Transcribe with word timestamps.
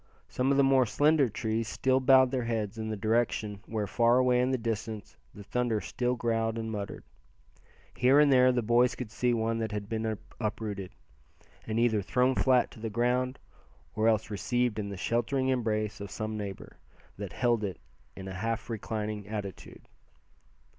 Some 0.27 0.49
of 0.49 0.57
the 0.57 0.63
more 0.63 0.87
slender 0.87 1.29
trees 1.29 1.67
still 1.67 1.99
bowed 1.99 2.31
their 2.31 2.45
heads 2.45 2.79
in 2.79 2.89
the 2.89 2.97
direction 2.97 3.59
where, 3.67 3.85
far 3.85 4.17
away 4.17 4.41
in 4.41 4.49
the 4.49 4.57
distance, 4.57 5.15
the 5.35 5.43
thunder 5.43 5.79
still 5.79 6.15
growled 6.15 6.57
and 6.57 6.71
muttered. 6.71 7.03
Here 7.95 8.19
and 8.19 8.33
there 8.33 8.51
the 8.51 8.63
boys 8.63 8.95
could 8.95 9.11
see 9.11 9.31
one 9.31 9.59
that 9.59 9.71
had 9.71 9.87
been 9.87 10.17
uprooted, 10.39 10.89
and 11.67 11.79
either 11.79 12.01
thrown 12.01 12.33
flat 12.33 12.71
to 12.71 12.79
the 12.79 12.89
ground, 12.89 13.37
or 13.93 14.07
else 14.07 14.31
received 14.31 14.79
in 14.79 14.89
the 14.89 14.97
sheltering 14.97 15.49
embrace 15.49 16.01
of 16.01 16.09
some 16.09 16.35
neighbor, 16.35 16.77
that 17.19 17.33
held 17.33 17.63
it 17.63 17.77
in 18.15 18.27
a 18.27 18.33
half 18.33 18.71
reclining 18.71 19.27
attitude. 19.27 19.87